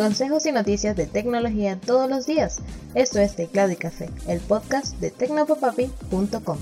consejos 0.00 0.46
y 0.46 0.52
noticias 0.52 0.96
de 0.96 1.04
tecnología 1.04 1.78
todos 1.78 2.08
los 2.08 2.24
días. 2.24 2.60
Esto 2.94 3.18
es 3.18 3.36
Teclado 3.36 3.70
y 3.70 3.76
Café, 3.76 4.08
el 4.28 4.40
podcast 4.40 4.98
de 4.98 5.10
tecnopopapi.com. 5.10 6.56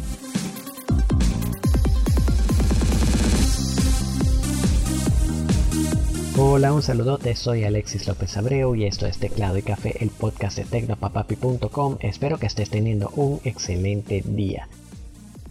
Hola, 6.37 6.73
un 6.73 6.83
saludote, 6.83 7.37
soy 7.37 7.63
Alexis 7.63 8.09
López 8.09 8.37
Abreu 8.37 8.75
y 8.75 8.87
esto 8.87 9.07
es 9.07 9.19
Teclado 9.19 9.57
y 9.57 9.63
Café, 9.63 9.95
el 10.01 10.11
podcast 10.11 10.59
de 10.59 10.65
tecnopapapi.com. 10.65 11.99
Espero 12.01 12.39
que 12.39 12.47
estés 12.47 12.71
teniendo 12.71 13.11
un 13.11 13.41
excelente 13.45 14.25
día. 14.27 14.67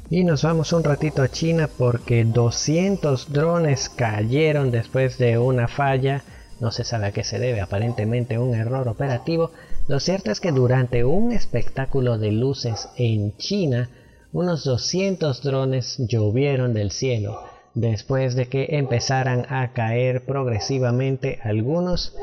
Y 0.10 0.26
nos 0.26 0.44
vamos 0.44 0.74
un 0.74 0.84
ratito 0.84 1.22
a 1.22 1.30
China 1.30 1.70
porque 1.78 2.26
200 2.26 3.32
drones 3.32 3.88
cayeron 3.88 4.72
después 4.72 5.18
de 5.18 5.38
una 5.38 5.70
falla. 5.70 6.26
No 6.60 6.72
se 6.72 6.84
sabe 6.84 7.08
a 7.08 7.12
qué 7.12 7.24
se 7.24 7.40
debe, 7.40 7.62
aparentemente 7.62 8.40
un 8.40 8.56
error 8.56 8.88
operativo. 8.88 9.52
Lo 9.88 10.00
cierto 10.00 10.32
es 10.32 10.40
que 10.40 10.52
durante 10.52 11.04
un 11.06 11.32
espectáculo 11.32 12.18
de 12.18 12.32
luces 12.32 12.90
en 12.98 13.36
China, 13.38 13.90
unos 14.34 14.64
200 14.64 15.42
drones 15.44 15.98
llovieron 15.98 16.74
del 16.74 16.92
cielo 16.92 17.40
después 17.80 18.36
de 18.36 18.48
que 18.48 18.68
empezaran 18.72 19.46
a 19.50 19.72
caer 19.74 20.26
progresivamente 20.26 21.40
algunos 21.44 22.16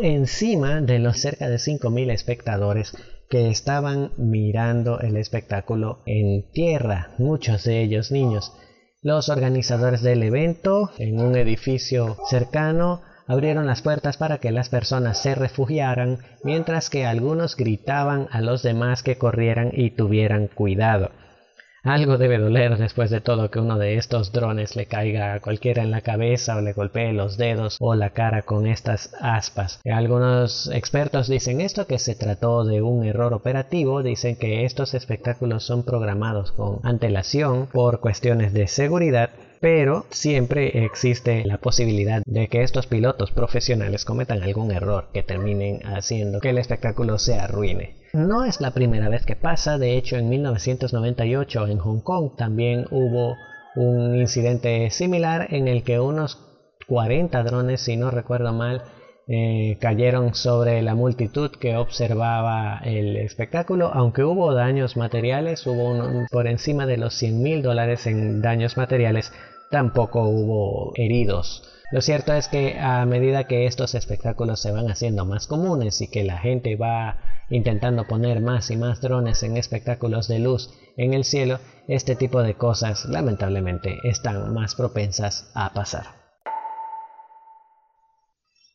encima 0.00 0.80
de 0.80 0.98
los 0.98 1.18
cerca 1.18 1.50
de 1.50 1.56
5.000 1.56 2.10
espectadores 2.10 2.96
que 3.28 3.50
estaban 3.50 4.12
mirando 4.16 5.00
el 5.00 5.18
espectáculo 5.18 6.00
en 6.06 6.50
tierra, 6.52 7.10
muchos 7.18 7.64
de 7.64 7.82
ellos 7.82 8.10
niños. 8.10 8.52
Los 9.02 9.28
organizadores 9.28 10.00
del 10.00 10.22
evento, 10.22 10.90
en 10.98 11.20
un 11.20 11.36
edificio 11.36 12.16
cercano, 12.30 13.02
abrieron 13.32 13.66
las 13.66 13.80
puertas 13.80 14.18
para 14.18 14.38
que 14.38 14.52
las 14.52 14.68
personas 14.68 15.22
se 15.22 15.34
refugiaran, 15.34 16.18
mientras 16.44 16.90
que 16.90 17.06
algunos 17.06 17.56
gritaban 17.56 18.28
a 18.30 18.42
los 18.42 18.62
demás 18.62 19.02
que 19.02 19.16
corrieran 19.16 19.70
y 19.72 19.90
tuvieran 19.90 20.48
cuidado. 20.48 21.10
Algo 21.84 22.16
debe 22.16 22.38
doler 22.38 22.76
después 22.76 23.10
de 23.10 23.20
todo 23.20 23.50
que 23.50 23.58
uno 23.58 23.76
de 23.76 23.96
estos 23.96 24.30
drones 24.30 24.76
le 24.76 24.86
caiga 24.86 25.34
a 25.34 25.40
cualquiera 25.40 25.82
en 25.82 25.90
la 25.90 26.02
cabeza 26.02 26.56
o 26.56 26.60
le 26.60 26.74
golpee 26.74 27.12
los 27.12 27.36
dedos 27.36 27.76
o 27.80 27.96
la 27.96 28.10
cara 28.10 28.42
con 28.42 28.68
estas 28.68 29.12
aspas. 29.20 29.80
Algunos 29.90 30.70
expertos 30.72 31.26
dicen 31.26 31.60
esto 31.60 31.88
que 31.88 31.98
se 31.98 32.14
trató 32.14 32.64
de 32.64 32.82
un 32.82 33.04
error 33.04 33.34
operativo, 33.34 34.04
dicen 34.04 34.36
que 34.36 34.64
estos 34.64 34.94
espectáculos 34.94 35.64
son 35.64 35.82
programados 35.82 36.52
con 36.52 36.78
antelación 36.84 37.66
por 37.66 37.98
cuestiones 37.98 38.52
de 38.52 38.68
seguridad 38.68 39.30
pero 39.62 40.06
siempre 40.10 40.84
existe 40.84 41.44
la 41.44 41.58
posibilidad 41.58 42.20
de 42.26 42.48
que 42.48 42.64
estos 42.64 42.88
pilotos 42.88 43.30
profesionales 43.30 44.04
cometan 44.04 44.42
algún 44.42 44.72
error 44.72 45.10
que 45.14 45.22
terminen 45.22 45.86
haciendo 45.86 46.40
que 46.40 46.50
el 46.50 46.58
espectáculo 46.58 47.16
se 47.16 47.38
arruine. 47.38 47.94
No 48.12 48.44
es 48.44 48.60
la 48.60 48.72
primera 48.72 49.08
vez 49.08 49.24
que 49.24 49.36
pasa, 49.36 49.78
de 49.78 49.96
hecho 49.96 50.16
en 50.16 50.28
1998 50.28 51.68
en 51.68 51.78
Hong 51.78 52.00
Kong 52.00 52.32
también 52.36 52.86
hubo 52.90 53.36
un 53.76 54.16
incidente 54.16 54.90
similar 54.90 55.46
en 55.54 55.68
el 55.68 55.84
que 55.84 56.00
unos 56.00 56.40
40 56.88 57.40
drones, 57.44 57.82
si 57.82 57.96
no 57.96 58.10
recuerdo 58.10 58.52
mal, 58.52 58.82
eh, 59.28 59.78
cayeron 59.80 60.34
sobre 60.34 60.82
la 60.82 60.94
multitud 60.94 61.50
que 61.50 61.76
observaba 61.76 62.80
el 62.84 63.16
espectáculo, 63.16 63.90
aunque 63.94 64.24
hubo 64.24 64.52
daños 64.52 64.96
materiales, 64.96 65.66
hubo 65.66 66.26
por 66.30 66.46
encima 66.46 66.86
de 66.86 66.96
los 66.96 67.14
100 67.14 67.42
mil 67.42 67.62
dólares 67.62 68.06
en 68.06 68.42
daños 68.42 68.76
materiales, 68.76 69.32
tampoco 69.70 70.24
hubo 70.28 70.92
heridos. 70.96 71.62
Lo 71.92 72.00
cierto 72.00 72.32
es 72.32 72.48
que 72.48 72.78
a 72.80 73.04
medida 73.04 73.46
que 73.46 73.66
estos 73.66 73.94
espectáculos 73.94 74.60
se 74.60 74.72
van 74.72 74.90
haciendo 74.90 75.26
más 75.26 75.46
comunes 75.46 76.00
y 76.00 76.08
que 76.08 76.24
la 76.24 76.38
gente 76.38 76.74
va 76.76 77.18
intentando 77.50 78.06
poner 78.06 78.40
más 78.40 78.70
y 78.70 78.76
más 78.76 79.02
drones 79.02 79.42
en 79.42 79.58
espectáculos 79.58 80.26
de 80.26 80.38
luz 80.38 80.70
en 80.96 81.12
el 81.12 81.24
cielo, 81.24 81.58
este 81.88 82.16
tipo 82.16 82.42
de 82.42 82.54
cosas 82.54 83.04
lamentablemente 83.04 83.98
están 84.04 84.54
más 84.54 84.74
propensas 84.74 85.50
a 85.54 85.74
pasar. 85.74 86.21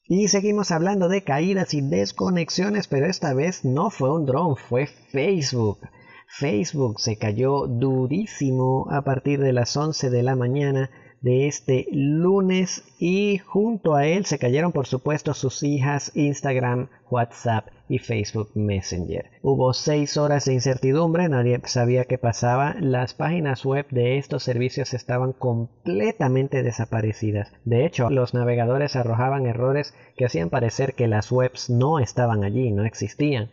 Y 0.09 0.29
seguimos 0.29 0.71
hablando 0.71 1.09
de 1.09 1.21
caídas 1.21 1.73
y 1.73 1.81
desconexiones, 1.81 2.87
pero 2.87 3.07
esta 3.07 3.33
vez 3.33 3.65
no 3.65 3.89
fue 3.89 4.09
un 4.09 4.25
dron, 4.25 4.55
fue 4.55 4.87
Facebook. 4.87 5.79
Facebook 6.27 7.01
se 7.01 7.17
cayó 7.17 7.67
durísimo 7.67 8.87
a 8.89 9.01
partir 9.01 9.41
de 9.41 9.51
las 9.51 9.75
11 9.75 10.09
de 10.09 10.23
la 10.23 10.37
mañana 10.37 10.89
de 11.21 11.47
este 11.47 11.87
lunes 11.91 12.83
y 12.99 13.39
junto 13.39 13.95
a 13.95 14.05
él 14.05 14.25
se 14.25 14.39
cayeron 14.39 14.71
por 14.71 14.87
supuesto 14.87 15.33
sus 15.33 15.63
hijas 15.63 16.11
Instagram, 16.15 16.89
WhatsApp 17.09 17.67
y 17.89 17.99
Facebook 17.99 18.51
Messenger. 18.55 19.29
Hubo 19.41 19.73
seis 19.73 20.17
horas 20.17 20.45
de 20.45 20.53
incertidumbre, 20.53 21.29
nadie 21.29 21.59
sabía 21.65 22.05
qué 22.05 22.17
pasaba, 22.17 22.75
las 22.79 23.13
páginas 23.13 23.65
web 23.65 23.87
de 23.89 24.17
estos 24.17 24.43
servicios 24.43 24.93
estaban 24.93 25.33
completamente 25.33 26.63
desaparecidas. 26.63 27.51
De 27.65 27.85
hecho, 27.85 28.09
los 28.09 28.33
navegadores 28.33 28.95
arrojaban 28.95 29.45
errores 29.45 29.93
que 30.17 30.25
hacían 30.25 30.49
parecer 30.49 30.95
que 30.95 31.07
las 31.07 31.31
webs 31.31 31.69
no 31.69 31.99
estaban 31.99 32.43
allí, 32.43 32.71
no 32.71 32.83
existían. 32.83 33.51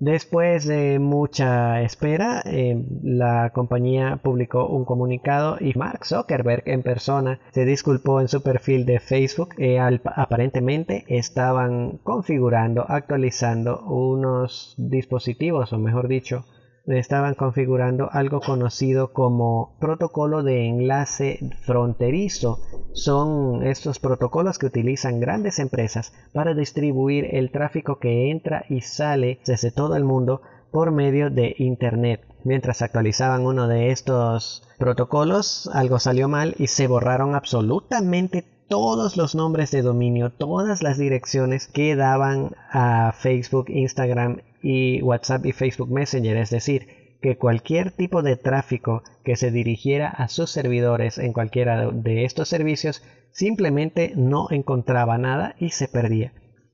Después 0.00 0.66
de 0.66 0.98
mucha 0.98 1.80
espera, 1.82 2.42
eh, 2.44 2.84
la 3.02 3.50
compañía 3.54 4.20
publicó 4.22 4.66
un 4.66 4.84
comunicado 4.84 5.56
y 5.60 5.72
Mark 5.78 6.04
Zuckerberg 6.04 6.64
en 6.66 6.82
persona 6.82 7.38
se 7.52 7.64
disculpó 7.64 8.20
en 8.20 8.26
su 8.28 8.42
perfil 8.42 8.86
de 8.86 8.98
Facebook. 8.98 9.54
Eh, 9.56 9.78
aparentemente 9.78 11.04
estaban 11.08 11.98
configurando, 12.02 12.84
actualizando 12.88 13.82
unos 13.86 14.74
dispositivos, 14.78 15.72
o 15.72 15.78
mejor 15.78 16.08
dicho, 16.08 16.44
estaban 16.86 17.34
configurando 17.34 18.10
algo 18.12 18.40
conocido 18.40 19.12
como 19.12 19.74
protocolo 19.80 20.42
de 20.42 20.66
enlace 20.66 21.38
fronterizo. 21.64 22.60
Son 22.92 23.66
estos 23.66 23.98
protocolos 23.98 24.58
que 24.58 24.66
utilizan 24.66 25.20
grandes 25.20 25.58
empresas 25.58 26.12
para 26.32 26.54
distribuir 26.54 27.34
el 27.34 27.50
tráfico 27.50 27.98
que 27.98 28.30
entra 28.30 28.64
y 28.68 28.82
sale 28.82 29.40
desde 29.46 29.70
todo 29.70 29.96
el 29.96 30.04
mundo 30.04 30.42
por 30.70 30.90
medio 30.90 31.30
de 31.30 31.54
Internet. 31.58 32.26
Mientras 32.42 32.82
actualizaban 32.82 33.46
uno 33.46 33.68
de 33.68 33.90
estos 33.90 34.68
protocolos, 34.78 35.70
algo 35.72 35.98
salió 35.98 36.28
mal 36.28 36.54
y 36.58 36.66
se 36.66 36.86
borraron 36.86 37.34
absolutamente 37.34 38.44
todos 38.68 39.16
los 39.16 39.34
nombres 39.34 39.70
de 39.70 39.82
dominio, 39.82 40.30
todas 40.30 40.82
las 40.82 40.98
direcciones 40.98 41.68
que 41.68 41.96
daban 41.96 42.56
a 42.70 43.12
Facebook, 43.12 43.66
Instagram 43.68 44.40
y 44.64 45.02
WhatsApp 45.02 45.44
y 45.44 45.52
Facebook 45.52 45.90
Messenger, 45.90 46.38
es 46.38 46.48
decir, 46.48 47.18
que 47.20 47.36
cualquier 47.36 47.90
tipo 47.90 48.22
de 48.22 48.36
tráfico 48.36 49.02
que 49.22 49.36
se 49.36 49.50
dirigiera 49.50 50.08
a 50.08 50.28
sus 50.28 50.50
servidores 50.50 51.18
en 51.18 51.34
cualquiera 51.34 51.90
de 51.90 52.24
estos 52.24 52.48
servicios 52.48 53.02
simplemente 53.30 54.14
no 54.16 54.48
encontraba 54.50 55.18
nada 55.18 55.54
y 55.58 55.70
se 55.70 55.86
perdía. 55.86 56.32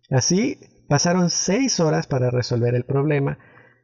Así 0.09 0.59
pasaron 0.89 1.31
seis 1.31 1.81
horas 1.81 2.06
para 2.06 2.31
resolver 2.31 2.77
el 2.77 2.84
problema 2.84 3.39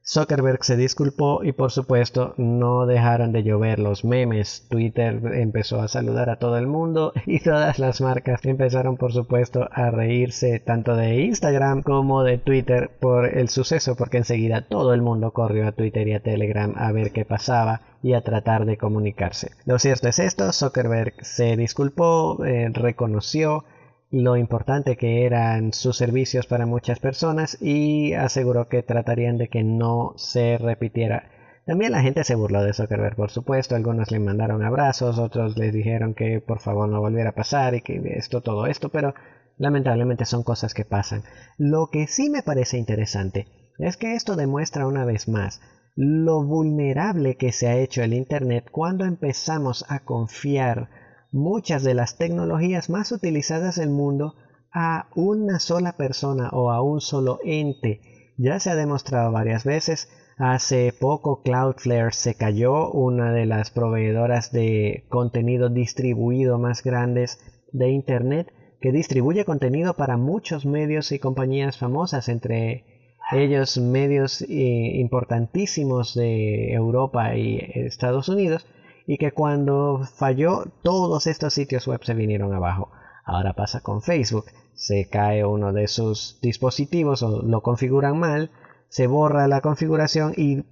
Zuckerberg 0.09 0.63
se 0.63 0.77
disculpó 0.77 1.43
y 1.43 1.51
por 1.51 1.73
supuesto 1.73 2.35
no 2.37 2.87
dejaron 2.87 3.33
de 3.33 3.43
llover 3.43 3.81
los 3.81 4.05
memes. 4.05 4.65
Twitter 4.71 5.21
empezó 5.35 5.81
a 5.81 5.89
saludar 5.89 6.31
a 6.31 6.39
todo 6.39 6.59
el 6.59 6.69
mundo 6.69 7.13
y 7.27 7.41
todas 7.41 7.81
las 7.81 8.01
marcas 8.01 8.45
empezaron 8.45 8.97
por 8.97 9.13
supuesto 9.13 9.69
a 9.73 9.91
reírse 9.91 10.61
tanto 10.61 10.95
de 10.95 11.23
Instagram 11.23 11.83
como 11.83 12.23
de 12.23 12.39
Twitter 12.39 12.89
por 13.01 13.27
el 13.37 13.49
suceso 13.49 13.97
porque 13.97 14.19
enseguida 14.19 14.69
todo 14.69 14.95
el 14.95 15.03
mundo 15.03 15.33
corrió 15.33 15.67
a 15.67 15.73
Twitter 15.73 16.07
y 16.07 16.13
a 16.13 16.21
Telegram 16.21 16.73
a 16.77 16.93
ver 16.93 17.11
qué 17.11 17.25
pasaba 17.25 17.81
y 18.01 18.13
a 18.13 18.21
tratar 18.21 18.65
de 18.65 18.77
comunicarse. 18.77 19.51
Lo 19.65 19.81
cierto 19.81 20.07
es 20.07 20.21
esto, 20.21 20.53
Zuckerberg 20.53 21.15
se 21.25 21.57
disculpó, 21.57 22.45
eh, 22.45 22.71
reconoció 22.73 23.65
lo 24.11 24.37
importante 24.37 24.97
que 24.97 25.27
eran 25.27 25.73
sus 25.73 25.97
servicios 25.97 26.47
para 26.47 26.67
muchas 26.67 27.01
personas 27.01 27.61
y 27.61 28.13
aseguró 28.15 28.69
que 28.69 28.83
tratarían 28.83 29.39
de 29.39 29.49
que 29.49 29.65
no 29.65 30.15
se 30.17 30.59
repitiera. 30.59 31.31
También 31.67 31.91
la 31.91 32.03
gente 32.03 32.23
se 32.23 32.37
burló 32.37 32.63
de 32.63 32.73
Zuckerberg, 32.73 33.17
por 33.17 33.31
supuesto, 33.31 33.75
algunos 33.75 34.13
le 34.13 34.21
mandaron 34.21 34.63
abrazos, 34.63 35.19
otros 35.19 35.59
les 35.59 35.73
dijeron 35.73 36.15
que 36.15 36.41
por 36.41 36.61
favor 36.61 36.89
no 36.89 37.01
volviera 37.01 37.31
a 37.31 37.35
pasar 37.35 37.75
y 37.75 37.81
que 37.81 38.01
esto, 38.17 38.41
todo 38.41 38.67
esto, 38.67 38.91
pero 38.91 39.15
lamentablemente 39.59 40.25
son 40.25 40.45
cosas 40.45 40.75
que 40.75 40.85
pasan. 40.85 41.25
Lo 41.59 41.89
que 41.91 42.07
sí 42.07 42.31
me 42.31 42.43
parece 42.43 42.79
interesante 42.79 43.49
es 43.79 43.97
que 43.97 44.15
esto 44.15 44.37
demuestra 44.37 44.87
una 44.87 45.05
vez 45.05 45.29
más 45.29 45.61
lo 45.97 46.45
vulnerable 46.45 47.37
que 47.37 47.53
se 47.53 47.69
ha 47.69 47.77
hecho 47.79 48.03
el 48.03 48.13
Internet 48.13 48.69
cuando 48.71 49.05
empezamos 49.07 49.85
a 49.89 50.01
confiar 50.01 50.91
muchas 51.33 51.83
de 51.83 51.95
las 51.95 52.17
tecnologías 52.17 52.91
más 52.91 53.13
utilizadas 53.13 53.77
del 53.77 53.91
mundo 53.91 54.35
a 54.73 55.09
una 55.15 55.59
sola 55.59 55.97
persona 55.97 56.51
o 56.53 56.71
a 56.71 56.83
un 56.83 57.01
solo 57.01 57.39
ente. 57.45 58.01
Ya 58.37 58.61
se 58.61 58.71
ha 58.71 58.77
demostrado 58.77 59.33
varias 59.33 59.65
veces. 59.65 60.09
Hace 60.37 60.93
poco 60.93 61.43
Cloudflare 61.43 62.13
se 62.13 62.35
cayó, 62.35 62.91
una 62.91 63.33
de 63.33 63.47
las 63.47 63.71
proveedoras 63.71 64.53
de 64.53 65.07
contenido 65.09 65.71
distribuido 65.71 66.59
más 66.59 66.83
grandes 66.83 67.39
de 67.73 67.91
Internet. 67.91 68.53
que 68.79 68.93
distribuye 68.93 69.47
contenido 69.47 69.95
para 69.95 70.19
muchos 70.19 70.67
medios 70.67 71.11
y 71.11 71.19
compañías 71.19 71.79
famosas, 71.79 72.29
entre 72.29 72.85
ellos 73.33 73.79
medios 73.79 74.43
eh, 74.43 74.47
importantísimos 74.49 76.15
de 76.15 76.73
Europa 76.75 77.35
y 77.37 77.59
Estados 77.75 78.29
Unidos, 78.29 78.67
y 79.07 79.19
que 79.19 79.33
cuando 79.33 80.01
falló 80.17 80.65
todos 80.83 81.27
estos 81.27 81.55
sitios 81.55 81.87
web 81.87 82.01
se 82.03 82.15
vinieron 82.15 82.53
abajo. 82.53 82.91
Ahora 83.25 83.55
pasa 83.55 83.81
con 83.81 84.03
Facebook, 84.03 84.47
se 84.75 85.09
cae 85.09 85.45
uno 85.45 85.73
de 85.73 85.89
sus 85.89 86.39
dispositivos 86.43 87.23
o 87.23 87.43
lo 87.43 87.63
configuran 87.63 88.19
mal, 88.19 88.51
se 88.89 89.07
borra 89.07 89.49
la 89.49 89.61
configuración 89.61 90.33
y 90.37 90.65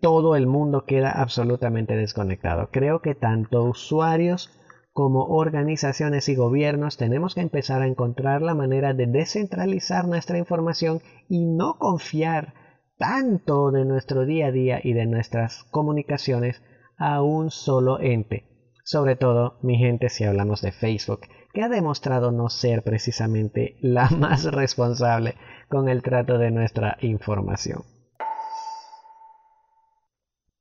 todo 0.00 0.36
el 0.36 0.46
mundo 0.46 0.84
queda 0.84 1.10
absolutamente 1.10 1.96
desconectado. 1.96 2.68
Creo 2.70 3.00
que 3.00 3.14
tanto 3.14 3.64
usuarios 3.64 4.50
como 4.92 5.24
organizaciones 5.24 6.28
y 6.28 6.34
gobiernos 6.36 6.96
tenemos 6.96 7.34
que 7.34 7.40
empezar 7.40 7.82
a 7.82 7.86
encontrar 7.86 8.40
la 8.40 8.54
manera 8.54 8.94
de 8.94 9.06
descentralizar 9.06 10.06
nuestra 10.06 10.38
información 10.38 11.02
y 11.28 11.44
no 11.44 11.78
confiar 11.78 12.54
tanto 12.98 13.70
de 13.72 13.84
nuestro 13.84 14.24
día 14.24 14.46
a 14.46 14.52
día 14.52 14.80
y 14.82 14.94
de 14.94 15.06
nuestras 15.06 15.64
comunicaciones 15.64 16.62
a 16.96 17.22
un 17.22 17.50
solo 17.50 18.00
ente. 18.00 18.44
Sobre 18.84 19.16
todo, 19.16 19.58
mi 19.62 19.78
gente, 19.78 20.08
si 20.08 20.24
hablamos 20.24 20.62
de 20.62 20.72
Facebook, 20.72 21.22
que 21.52 21.62
ha 21.62 21.68
demostrado 21.68 22.32
no 22.32 22.48
ser 22.48 22.82
precisamente 22.82 23.76
la 23.80 24.08
más 24.10 24.44
responsable 24.44 25.36
con 25.68 25.88
el 25.88 26.02
trato 26.02 26.38
de 26.38 26.50
nuestra 26.50 26.96
información. 27.00 27.82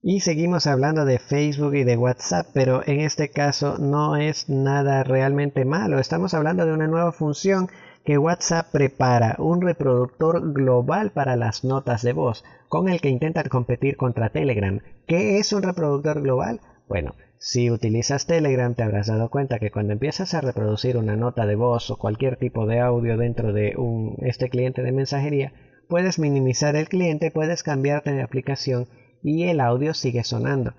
Y 0.07 0.19
seguimos 0.19 0.67
hablando 0.67 1.03
de 1.03 1.17
Facebook 1.17 1.73
y 1.73 1.83
de 1.83 1.97
WhatsApp, 1.97 2.47
pero 2.53 2.83
en 2.85 2.99
este 2.99 3.31
caso 3.31 3.79
no 3.79 4.15
es 4.15 4.49
nada 4.49 5.03
realmente 5.03 5.65
malo. 5.65 5.97
Estamos 5.97 6.35
hablando 6.35 6.63
de 6.65 6.73
una 6.73 6.85
nueva 6.85 7.11
función 7.11 7.69
que 8.05 8.19
WhatsApp 8.19 8.71
prepara, 8.71 9.35
un 9.39 9.61
reproductor 9.61 10.53
global 10.53 11.11
para 11.11 11.35
las 11.35 11.63
notas 11.63 12.03
de 12.03 12.13
voz, 12.13 12.43
con 12.69 12.87
el 12.87 13.01
que 13.01 13.09
intentan 13.09 13.49
competir 13.49 13.97
contra 13.97 14.29
Telegram. 14.29 14.79
¿Qué 15.07 15.39
es 15.39 15.51
un 15.53 15.63
reproductor 15.63 16.21
global? 16.21 16.61
Bueno, 16.87 17.15
si 17.39 17.71
utilizas 17.71 18.27
Telegram 18.27 18.75
te 18.75 18.83
habrás 18.83 19.07
dado 19.07 19.29
cuenta 19.29 19.57
que 19.57 19.71
cuando 19.71 19.93
empiezas 19.93 20.35
a 20.35 20.41
reproducir 20.41 20.97
una 20.97 21.15
nota 21.15 21.47
de 21.47 21.55
voz 21.55 21.89
o 21.89 21.97
cualquier 21.97 22.37
tipo 22.37 22.67
de 22.67 22.79
audio 22.79 23.17
dentro 23.17 23.53
de 23.53 23.75
este 24.19 24.49
cliente 24.49 24.83
de 24.83 24.91
mensajería, 24.91 25.53
puedes 25.87 26.19
minimizar 26.19 26.75
el 26.75 26.87
cliente, 26.87 27.31
puedes 27.31 27.63
cambiarte 27.63 28.11
de 28.11 28.21
aplicación 28.21 28.87
y 29.23 29.45
el 29.45 29.59
audio 29.59 29.95
sigue 29.95 30.23
sonando. 30.23 30.73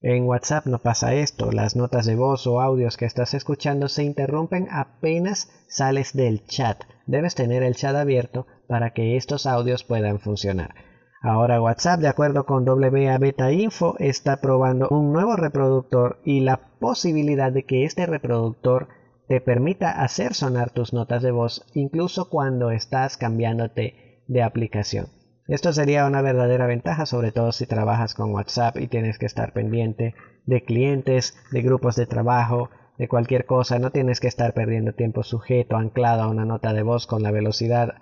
En 0.00 0.26
WhatsApp 0.26 0.66
no 0.66 0.78
pasa 0.78 1.14
esto, 1.14 1.50
las 1.50 1.74
notas 1.74 2.06
de 2.06 2.14
voz 2.14 2.46
o 2.46 2.60
audios 2.60 2.96
que 2.96 3.04
estás 3.04 3.34
escuchando 3.34 3.88
se 3.88 4.04
interrumpen 4.04 4.68
apenas 4.70 5.50
sales 5.66 6.12
del 6.12 6.46
chat. 6.46 6.84
Debes 7.06 7.34
tener 7.34 7.64
el 7.64 7.74
chat 7.74 7.96
abierto 7.96 8.46
para 8.68 8.90
que 8.90 9.16
estos 9.16 9.44
audios 9.44 9.82
puedan 9.82 10.20
funcionar. 10.20 10.72
Ahora 11.20 11.60
WhatsApp, 11.60 11.98
de 11.98 12.06
acuerdo 12.06 12.46
con 12.46 12.64
WA 12.68 13.18
Beta 13.18 13.50
Info, 13.50 13.96
está 13.98 14.36
probando 14.40 14.88
un 14.88 15.12
nuevo 15.12 15.34
reproductor 15.34 16.20
y 16.24 16.42
la 16.42 16.60
posibilidad 16.78 17.50
de 17.50 17.64
que 17.64 17.84
este 17.84 18.06
reproductor 18.06 18.86
te 19.26 19.40
permita 19.40 20.00
hacer 20.00 20.32
sonar 20.32 20.70
tus 20.70 20.92
notas 20.92 21.24
de 21.24 21.32
voz 21.32 21.66
incluso 21.74 22.30
cuando 22.30 22.70
estás 22.70 23.16
cambiándote 23.16 24.22
de 24.28 24.42
aplicación. 24.44 25.17
Esto 25.48 25.72
sería 25.72 26.04
una 26.04 26.20
verdadera 26.20 26.66
ventaja, 26.66 27.06
sobre 27.06 27.32
todo 27.32 27.52
si 27.52 27.66
trabajas 27.66 28.12
con 28.12 28.34
WhatsApp 28.34 28.76
y 28.76 28.86
tienes 28.86 29.18
que 29.18 29.24
estar 29.24 29.54
pendiente 29.54 30.14
de 30.44 30.62
clientes, 30.62 31.38
de 31.50 31.62
grupos 31.62 31.96
de 31.96 32.04
trabajo, 32.04 32.68
de 32.98 33.08
cualquier 33.08 33.46
cosa. 33.46 33.78
No 33.78 33.90
tienes 33.90 34.20
que 34.20 34.28
estar 34.28 34.52
perdiendo 34.52 34.92
tiempo 34.92 35.22
sujeto, 35.22 35.76
anclado 35.76 36.22
a 36.22 36.28
una 36.28 36.44
nota 36.44 36.74
de 36.74 36.82
voz 36.82 37.06
con 37.06 37.22
la 37.22 37.30
velocidad 37.30 37.94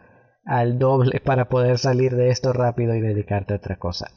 al 0.45 0.81
doble 0.81 1.21
para 1.21 1.49
poder 1.49 1.79
salir 1.79 2.17
de 2.17 2.31
esto 2.31 2.53
rápido 2.53 2.97
y 2.97 3.01
dedicarte 3.01 3.55
a 3.55 3.59
otra 3.59 3.77
cosa. 3.77 4.11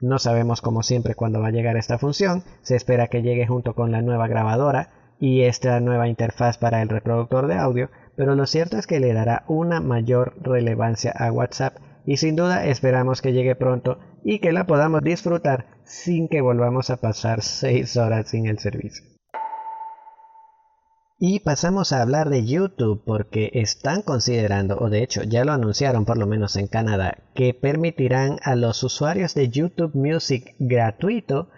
No 0.00 0.20
sabemos 0.20 0.62
como 0.62 0.84
siempre 0.84 1.16
cuándo 1.16 1.40
va 1.40 1.48
a 1.48 1.52
llegar 1.52 1.76
esta 1.76 1.98
función. 1.98 2.44
Se 2.62 2.76
espera 2.76 3.08
que 3.08 3.22
llegue 3.22 3.48
junto 3.48 3.74
con 3.74 3.90
la 3.90 4.00
nueva 4.00 4.28
grabadora 4.28 4.90
y 5.18 5.42
esta 5.42 5.80
nueva 5.80 6.06
interfaz 6.06 6.56
para 6.56 6.82
el 6.82 6.88
reproductor 6.88 7.48
de 7.48 7.56
audio, 7.56 7.90
pero 8.16 8.36
lo 8.36 8.46
cierto 8.46 8.78
es 8.78 8.86
que 8.86 9.00
le 9.00 9.12
dará 9.12 9.42
una 9.48 9.80
mayor 9.80 10.34
relevancia 10.40 11.10
a 11.10 11.32
WhatsApp 11.32 11.78
y 12.06 12.16
sin 12.16 12.36
duda 12.36 12.64
esperamos 12.66 13.20
que 13.20 13.32
llegue 13.32 13.56
pronto 13.56 13.98
y 14.24 14.38
que 14.38 14.52
la 14.52 14.66
podamos 14.66 15.02
disfrutar 15.02 15.66
sin 15.84 16.28
que 16.28 16.40
volvamos 16.40 16.90
a 16.90 16.98
pasar 16.98 17.42
6 17.42 17.96
horas 17.96 18.28
sin 18.30 18.46
el 18.46 18.58
servicio. 18.58 19.04
Y 21.18 21.40
pasamos 21.40 21.92
a 21.92 22.02
hablar 22.02 22.28
de 22.28 22.44
YouTube 22.44 23.02
porque 23.04 23.50
están 23.54 24.02
considerando, 24.02 24.76
o 24.78 24.90
de 24.90 25.02
hecho 25.02 25.22
ya 25.22 25.46
lo 25.46 25.52
anunciaron 25.52 26.04
por 26.04 26.18
lo 26.18 26.26
menos 26.26 26.56
en 26.56 26.66
Canadá, 26.66 27.22
que 27.34 27.54
permitirán 27.54 28.38
a 28.42 28.54
los 28.54 28.82
usuarios 28.82 29.34
de 29.34 29.48
YouTube 29.48 29.94
Music 29.94 30.54
gratuito 30.58 31.48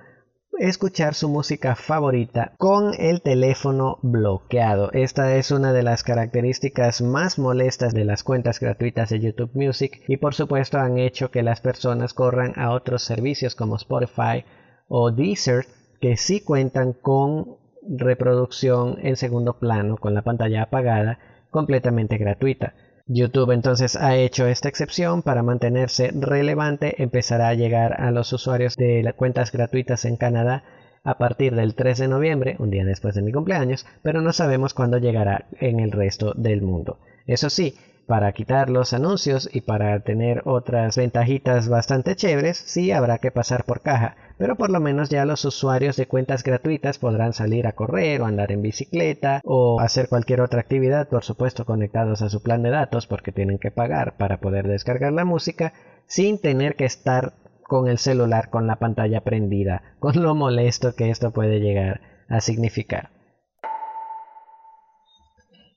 escuchar 0.59 1.15
su 1.15 1.29
música 1.29 1.77
favorita 1.77 2.53
con 2.59 2.93
el 2.99 3.23
teléfono 3.23 3.99
bloqueado. 4.03 4.91
Esta 4.93 5.37
es 5.37 5.51
una 5.51 5.73
de 5.73 5.83
las 5.83 6.03
características 6.03 7.01
más 7.01 7.39
molestas 7.39 7.95
de 7.95 8.05
las 8.05 8.25
cuentas 8.25 8.59
gratuitas 8.59 9.11
de 9.11 9.21
YouTube 9.21 9.51
Music 9.55 10.03
y 10.09 10.17
por 10.17 10.35
supuesto 10.35 10.79
han 10.79 10.99
hecho 10.99 11.31
que 11.31 11.43
las 11.43 11.61
personas 11.61 12.13
corran 12.13 12.55
a 12.57 12.73
otros 12.73 13.03
servicios 13.03 13.55
como 13.55 13.77
Spotify 13.77 14.45
o 14.89 15.13
Deezer 15.13 15.67
que 16.01 16.17
sí 16.17 16.41
cuentan 16.41 16.93
con 16.93 17.57
reproducción 17.89 18.99
en 19.03 19.17
segundo 19.17 19.59
plano 19.59 19.97
con 19.97 20.15
la 20.15 20.23
pantalla 20.23 20.63
apagada 20.63 21.19
completamente 21.51 22.19
gratuita. 22.19 22.75
YouTube 23.09 23.53
entonces 23.53 23.97
ha 23.97 24.17
hecho 24.17 24.47
esta 24.47 24.69
excepción 24.69 25.23
para 25.23 25.43
mantenerse 25.43 26.11
relevante, 26.15 27.03
empezará 27.03 27.49
a 27.49 27.55
llegar 27.55 28.01
a 28.01 28.11
los 28.11 28.33
usuarios 28.35 28.77
de 28.77 29.03
las 29.03 29.15
cuentas 29.15 29.51
gratuitas 29.51 30.05
en 30.05 30.19
Canadá 30.19 30.65
a 31.05 31.17
partir 31.17 31.55
del 31.55 31.75
3 31.75 31.99
de 31.99 32.09
noviembre, 32.09 32.57
un 32.59 32.71
día 32.71 32.85
después 32.85 33.15
de 33.15 33.23
mi 33.23 33.33
cumpleaños, 33.33 33.87
pero 34.03 34.21
no 34.21 34.35
sabemos 34.35 34.75
cuándo 34.75 34.99
llegará 34.99 35.47
en 35.59 35.81
el 35.81 35.91
resto 35.91 36.35
del 36.37 36.61
mundo. 36.61 36.99
Eso 37.27 37.49
sí, 37.49 37.77
para 38.09 38.33
quitar 38.33 38.71
los 38.71 38.95
anuncios 38.95 39.51
y 39.53 39.61
para 39.61 40.01
tener 40.01 40.41
otras 40.47 40.97
ventajitas 40.97 41.69
bastante 41.69 42.17
chéveres, 42.17 42.57
sí 42.57 42.91
habrá 42.91 43.19
que 43.19 43.31
pasar 43.31 43.65
por 43.65 43.83
caja, 43.83 44.17
pero 44.39 44.57
por 44.57 44.71
lo 44.71 44.81
menos 44.81 45.11
ya 45.11 45.27
los 45.27 45.45
usuarios 45.45 45.97
de 45.97 46.07
cuentas 46.07 46.43
gratuitas 46.43 46.99
podrán 46.99 47.35
salir 47.35 47.67
a 47.67 47.73
correr 47.73 48.23
o 48.23 48.25
andar 48.25 48.51
en 48.51 48.63
bicicleta 48.63 49.43
o 49.45 49.79
hacer 49.79 50.09
cualquier 50.09 50.41
otra 50.41 50.61
actividad, 50.61 51.07
por 51.09 51.23
supuesto 51.23 51.67
conectados 51.67 52.23
a 52.23 52.31
su 52.31 52.43
plan 52.43 52.63
de 52.63 52.71
datos 52.71 53.07
porque 53.07 53.31
tienen 53.31 53.59
que 53.59 53.71
pagar 53.71 54.17
para 54.17 54.39
poder 54.39 54.67
descargar 54.67 55.13
la 55.13 55.27
música 55.27 55.75
sin 56.07 56.41
tener 56.41 56.77
que 56.77 56.87
estar 56.87 57.35
con 57.63 57.89
el 57.89 57.99
celular 57.99 58.49
con 58.49 58.67
la 58.67 58.77
pantalla 58.77 59.21
prendida, 59.21 59.83
con 59.99 60.23
lo 60.23 60.35
molesto 60.35 60.95
que 60.95 61.11
esto 61.11 61.31
puede 61.33 61.61
llegar 61.61 62.01
a 62.31 62.41
significar. 62.41 63.18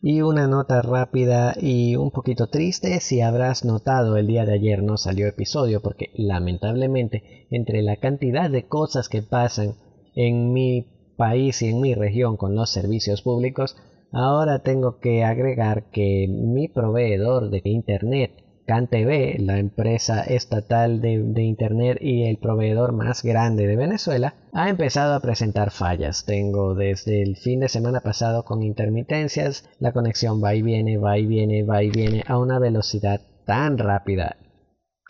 Y 0.04 0.22
una 0.22 0.48
nota 0.48 0.82
rápida 0.82 1.54
y 1.62 1.96
un 1.96 2.10
poquito 2.10 2.48
triste, 2.48 3.00
si 3.02 3.22
habrás 3.22 3.64
notado 3.64 4.18
el 4.18 4.26
día 4.26 4.46
de 4.46 4.54
ayer 4.54 4.82
no 4.82 4.98
salió 4.98 5.28
episodio 5.28 5.80
porque 5.80 6.10
lamentablemente 6.16 7.46
entre 7.52 7.84
la 7.84 7.98
cantidad 7.98 8.50
de 8.50 8.68
cosas 8.68 9.10
que 9.10 9.22
pasan 9.22 9.76
en 10.16 10.54
mi 10.54 10.88
país 11.18 11.62
y 11.62 11.68
en 11.68 11.82
mi 11.82 11.94
región 11.94 12.36
con 12.36 12.56
los 12.56 12.72
servicios 12.72 13.22
públicos, 13.22 13.78
ahora 14.12 14.64
tengo 14.64 14.98
que 14.98 15.24
agregar 15.24 15.92
que 15.92 16.28
mi 16.28 16.68
proveedor 16.68 17.52
de 17.52 17.62
internet 17.66 18.32
CanTV, 18.72 19.38
la 19.40 19.60
empresa 19.60 20.24
estatal 20.24 21.02
de, 21.02 21.44
Internet 21.44 21.98
y 22.00 22.24
el 22.24 22.38
proveedor 22.38 22.94
más 22.94 23.22
grande 23.22 23.68
de 23.68 23.76
Venezuela, 23.76 24.36
ha 24.54 24.70
empezado 24.70 25.14
a 25.14 25.20
presentar 25.20 25.72
fallas. 25.72 26.24
Tengo 26.24 26.74
desde 26.74 27.22
el 27.22 27.36
fin 27.36 27.60
de 27.60 27.68
semana 27.68 28.00
pasado 28.00 28.46
con 28.46 28.64
intermitencias, 28.64 29.70
la 29.80 29.92
conexión 29.92 30.42
va 30.42 30.56
y 30.56 30.62
viene, 30.62 30.98
va 30.98 31.18
y 31.18 31.26
viene, 31.26 31.64
va 31.64 31.84
y 31.84 31.90
viene 31.90 32.24
a 32.28 32.38
una 32.38 32.60
velocidad 32.60 33.20
tan 33.46 33.78
rápida 33.78 34.38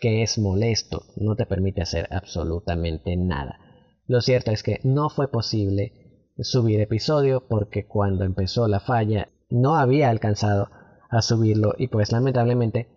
que 0.00 0.24
es 0.24 0.40
molesto, 0.40 1.04
no 1.14 1.36
te 1.36 1.46
permite 1.46 1.82
hacer 1.82 2.08
absolutamente 2.10 3.16
nada. 3.16 3.60
Lo 4.08 4.22
cierto 4.22 4.50
es 4.50 4.64
que 4.64 4.80
no 4.82 5.08
fue 5.08 5.30
posible 5.30 6.32
subir 6.36 6.80
episodio 6.80 7.46
porque 7.46 7.86
cuando 7.86 8.24
empezó 8.24 8.66
la 8.66 8.80
falla 8.80 9.28
no 9.50 9.76
había 9.76 10.10
alcanzado 10.10 10.68
a 11.10 11.22
subirlo 11.22 11.74
y 11.78 11.86
pues 11.86 12.10
lamentablemente 12.10 12.88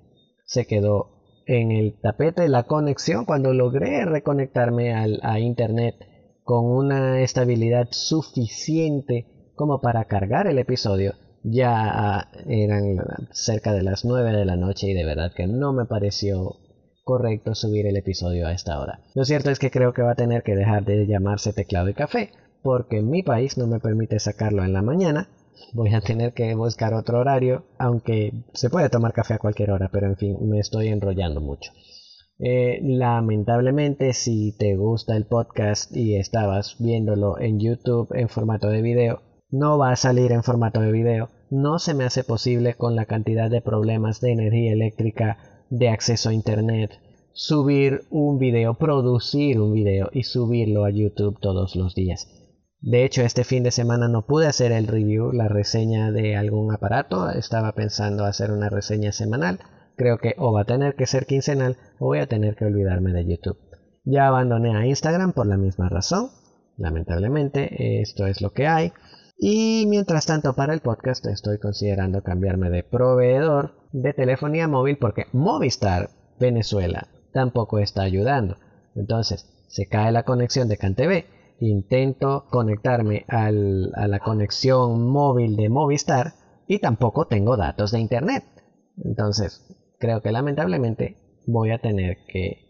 se 0.45 0.65
quedó 0.65 1.15
en 1.45 1.71
el 1.71 1.99
tapete 1.99 2.47
la 2.47 2.63
conexión 2.63 3.25
cuando 3.25 3.53
logré 3.53 4.05
reconectarme 4.05 4.93
al, 4.93 5.19
a 5.23 5.39
internet 5.39 5.95
con 6.43 6.65
una 6.65 7.21
estabilidad 7.21 7.87
suficiente 7.91 9.51
como 9.55 9.81
para 9.81 10.05
cargar 10.05 10.47
el 10.47 10.59
episodio. 10.59 11.13
Ya 11.43 12.29
eran 12.47 12.97
cerca 13.31 13.73
de 13.73 13.83
las 13.83 14.05
9 14.05 14.31
de 14.31 14.45
la 14.45 14.55
noche 14.55 14.87
y 14.87 14.93
de 14.93 15.05
verdad 15.05 15.31
que 15.35 15.47
no 15.47 15.73
me 15.73 15.85
pareció 15.85 16.55
correcto 17.03 17.53
subir 17.53 17.85
el 17.85 17.97
episodio 17.97 18.47
a 18.47 18.51
esta 18.51 18.79
hora. 18.79 19.01
Lo 19.13 19.25
cierto 19.25 19.51
es 19.51 19.59
que 19.59 19.69
creo 19.69 19.93
que 19.93 20.01
va 20.01 20.11
a 20.11 20.15
tener 20.15 20.41
que 20.41 20.55
dejar 20.55 20.85
de 20.85 21.05
llamarse 21.05 21.53
teclado 21.53 21.89
y 21.89 21.93
café, 21.93 22.31
porque 22.63 22.97
en 22.97 23.11
mi 23.11 23.21
país 23.21 23.59
no 23.59 23.67
me 23.67 23.79
permite 23.79 24.19
sacarlo 24.19 24.63
en 24.63 24.73
la 24.73 24.81
mañana 24.81 25.29
voy 25.73 25.93
a 25.93 26.01
tener 26.01 26.33
que 26.33 26.53
buscar 26.55 26.93
otro 26.93 27.19
horario, 27.19 27.65
aunque 27.77 28.33
se 28.53 28.69
puede 28.69 28.89
tomar 28.89 29.13
café 29.13 29.35
a 29.35 29.39
cualquier 29.39 29.71
hora, 29.71 29.89
pero 29.91 30.07
en 30.07 30.17
fin, 30.17 30.37
me 30.49 30.59
estoy 30.59 30.87
enrollando 30.87 31.41
mucho. 31.41 31.71
Eh, 32.37 32.79
lamentablemente, 32.83 34.13
si 34.13 34.55
te 34.57 34.75
gusta 34.75 35.15
el 35.15 35.25
podcast 35.25 35.95
y 35.95 36.15
estabas 36.15 36.75
viéndolo 36.79 37.39
en 37.39 37.59
YouTube 37.59 38.13
en 38.13 38.27
formato 38.27 38.67
de 38.67 38.81
video, 38.81 39.21
no 39.51 39.77
va 39.77 39.91
a 39.91 39.95
salir 39.95 40.31
en 40.33 40.43
formato 40.43 40.81
de 40.81 40.91
video. 40.91 41.29
No 41.49 41.79
se 41.79 41.93
me 41.93 42.03
hace 42.03 42.23
posible 42.23 42.73
con 42.73 42.95
la 42.95 43.05
cantidad 43.05 43.49
de 43.49 43.61
problemas 43.61 44.19
de 44.19 44.31
energía 44.31 44.73
eléctrica, 44.73 45.37
de 45.69 45.89
acceso 45.89 46.29
a 46.29 46.33
Internet, 46.33 46.99
subir 47.31 48.03
un 48.09 48.37
video, 48.37 48.73
producir 48.73 49.59
un 49.59 49.73
video 49.73 50.09
y 50.11 50.23
subirlo 50.23 50.83
a 50.85 50.89
YouTube 50.89 51.39
todos 51.39 51.75
los 51.75 51.95
días. 51.95 52.27
De 52.85 53.03
hecho, 53.03 53.23
este 53.23 53.43
fin 53.43 53.63
de 53.63 53.71
semana 53.71 54.07
no 54.07 54.27
pude 54.27 54.45
hacer 54.45 54.71
el 54.71 54.85
review, 54.85 55.31
la 55.31 55.47
reseña 55.47 56.11
de 56.11 56.35
algún 56.35 56.71
aparato. 56.71 57.31
Estaba 57.31 57.71
pensando 57.71 58.25
hacer 58.25 58.51
una 58.51 58.69
reseña 58.69 59.11
semanal. 59.11 59.59
Creo 59.97 60.19
que 60.19 60.35
o 60.37 60.53
va 60.53 60.61
a 60.61 60.65
tener 60.65 60.93
que 60.93 61.07
ser 61.07 61.25
quincenal 61.25 61.77
o 61.97 62.05
voy 62.05 62.19
a 62.19 62.27
tener 62.27 62.55
que 62.55 62.65
olvidarme 62.65 63.11
de 63.11 63.25
YouTube. 63.25 63.57
Ya 64.03 64.27
abandoné 64.27 64.77
a 64.77 64.85
Instagram 64.85 65.33
por 65.33 65.47
la 65.47 65.57
misma 65.57 65.89
razón. 65.89 66.29
Lamentablemente, 66.77 68.01
esto 68.01 68.27
es 68.27 68.39
lo 68.39 68.51
que 68.51 68.67
hay. 68.67 68.93
Y 69.35 69.87
mientras 69.87 70.27
tanto, 70.27 70.53
para 70.53 70.75
el 70.75 70.81
podcast 70.81 71.25
estoy 71.25 71.57
considerando 71.57 72.21
cambiarme 72.21 72.69
de 72.69 72.83
proveedor 72.83 73.73
de 73.93 74.13
telefonía 74.13 74.67
móvil 74.67 74.99
porque 74.99 75.25
Movistar 75.33 76.11
Venezuela 76.39 77.07
tampoco 77.33 77.79
está 77.79 78.03
ayudando. 78.03 78.57
Entonces, 78.93 79.49
se 79.69 79.87
cae 79.87 80.11
la 80.11 80.21
conexión 80.21 80.67
de 80.67 80.77
CanTV 80.77 81.34
intento 81.59 82.45
conectarme 82.49 83.25
a 83.27 83.51
la 83.51 84.19
conexión 84.19 85.07
móvil 85.07 85.55
de 85.55 85.69
Movistar 85.69 86.33
y 86.67 86.79
tampoco 86.79 87.27
tengo 87.27 87.57
datos 87.57 87.91
de 87.91 87.99
internet. 87.99 88.43
Entonces, 89.03 89.65
creo 89.99 90.21
que 90.21 90.31
lamentablemente 90.31 91.17
voy 91.47 91.71
a 91.71 91.79
tener 91.79 92.17
que 92.27 92.65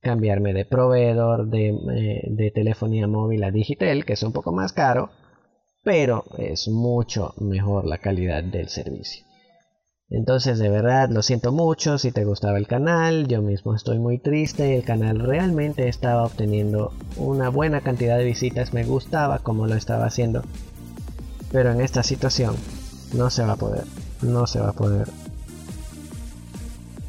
cambiarme 0.00 0.52
de 0.54 0.64
proveedor 0.64 1.48
de, 1.48 1.68
eh, 1.68 2.22
de 2.30 2.50
telefonía 2.50 3.06
móvil 3.06 3.44
a 3.44 3.50
Digitel, 3.50 4.04
que 4.04 4.14
es 4.14 4.22
un 4.22 4.32
poco 4.32 4.52
más 4.52 4.72
caro, 4.72 5.10
pero 5.82 6.24
es 6.38 6.68
mucho 6.68 7.34
mejor 7.38 7.86
la 7.86 7.98
calidad 7.98 8.42
del 8.42 8.68
servicio. 8.68 9.29
Entonces 10.10 10.58
de 10.58 10.68
verdad 10.68 11.08
lo 11.08 11.22
siento 11.22 11.52
mucho 11.52 11.96
si 11.96 12.10
te 12.10 12.24
gustaba 12.24 12.58
el 12.58 12.66
canal, 12.66 13.28
yo 13.28 13.42
mismo 13.42 13.76
estoy 13.76 14.00
muy 14.00 14.18
triste, 14.18 14.76
el 14.76 14.82
canal 14.82 15.20
realmente 15.20 15.88
estaba 15.88 16.24
obteniendo 16.24 16.92
una 17.16 17.48
buena 17.48 17.80
cantidad 17.80 18.18
de 18.18 18.24
visitas, 18.24 18.74
me 18.74 18.84
gustaba 18.84 19.38
como 19.38 19.68
lo 19.68 19.76
estaba 19.76 20.06
haciendo, 20.06 20.42
pero 21.52 21.70
en 21.70 21.80
esta 21.80 22.02
situación 22.02 22.56
no 23.14 23.30
se 23.30 23.44
va 23.44 23.52
a 23.52 23.56
poder, 23.56 23.84
no 24.20 24.48
se 24.48 24.58
va 24.58 24.70
a 24.70 24.74
poder. 24.74 25.06